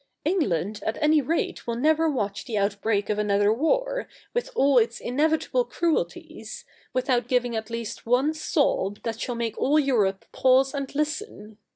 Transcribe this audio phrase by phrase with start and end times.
[0.25, 4.99] England at any rate will never watch the outbreak of another war, with all its
[4.99, 5.73] inevitable CH.
[5.77, 9.59] i] THE NEW REPUBLIC 201 cruelties, without giving at least one sob that shall make
[9.59, 11.59] all Europe pause and listen.